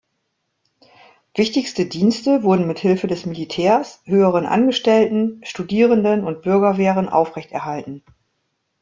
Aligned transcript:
Wichtigste 1.35 1.85
Dienste 1.85 2.41
wurden 2.41 2.65
mithilfe 2.65 3.05
des 3.05 3.27
Militärs, 3.27 4.01
höheren 4.05 4.47
Angestellten, 4.47 5.41
Studierenden 5.43 6.23
und 6.23 6.41
Bürgerwehren 6.41 7.07
aufrecht 7.07 7.51
erhalten. 7.51 8.01